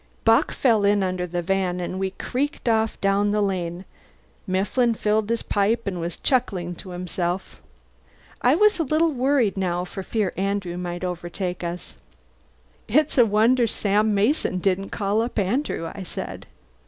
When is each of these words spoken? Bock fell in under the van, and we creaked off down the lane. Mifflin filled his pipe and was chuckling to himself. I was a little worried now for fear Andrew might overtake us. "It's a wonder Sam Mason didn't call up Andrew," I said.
Bock 0.25 0.51
fell 0.51 0.83
in 0.83 1.03
under 1.03 1.27
the 1.27 1.43
van, 1.43 1.79
and 1.79 1.99
we 1.99 2.09
creaked 2.09 2.67
off 2.67 2.99
down 3.01 3.29
the 3.29 3.39
lane. 3.39 3.85
Mifflin 4.47 4.95
filled 4.95 5.29
his 5.29 5.43
pipe 5.43 5.85
and 5.85 6.01
was 6.01 6.17
chuckling 6.17 6.73
to 6.73 6.89
himself. 6.89 7.61
I 8.41 8.55
was 8.55 8.79
a 8.79 8.83
little 8.83 9.11
worried 9.11 9.57
now 9.57 9.85
for 9.85 10.01
fear 10.01 10.33
Andrew 10.35 10.75
might 10.75 11.03
overtake 11.03 11.63
us. 11.63 11.97
"It's 12.87 13.19
a 13.19 13.27
wonder 13.27 13.67
Sam 13.67 14.15
Mason 14.15 14.57
didn't 14.57 14.89
call 14.89 15.21
up 15.21 15.37
Andrew," 15.37 15.91
I 15.93 16.01
said. 16.01 16.47